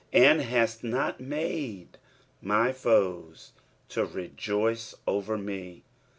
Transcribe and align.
"And 0.13 0.41
hattnot 0.41 1.19
maae 1.19 1.85
my 2.41 2.71
foet 2.71 3.51
to 3.89 4.03
rejoiee 4.03 4.95
tnxr 5.05 5.43
Me." 5.43 5.83